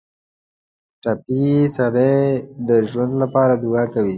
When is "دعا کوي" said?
3.63-4.09